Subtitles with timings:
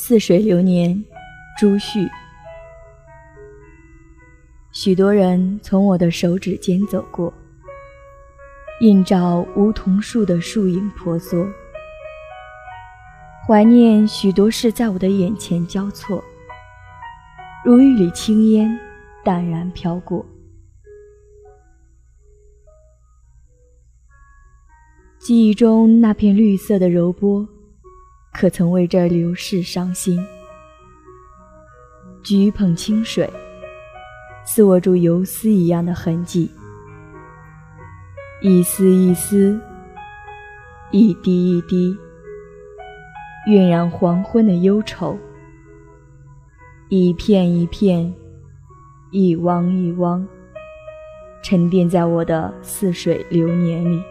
[0.00, 1.04] 似水流年，
[1.58, 2.08] 朱旭。
[4.70, 7.34] 许多人从我的手指间走过，
[8.80, 11.44] 映照梧桐树的树影婆娑。
[13.44, 16.22] 怀念许多事在我的眼前交错，
[17.64, 18.78] 如一缕青烟，
[19.24, 20.24] 淡然飘过。
[25.18, 27.46] 记忆中那片绿色的柔波，
[28.32, 30.24] 可曾为这流逝伤心？
[32.22, 33.28] 举捧清水，
[34.44, 36.50] 似握住游丝一样的痕迹，
[38.42, 39.58] 一丝一丝，
[40.90, 41.96] 一滴一滴。
[43.46, 45.18] 晕染黄昏的忧愁，
[46.90, 48.12] 一片一片，
[49.10, 50.26] 一汪一汪，
[51.42, 54.02] 沉淀在我的似水流年里。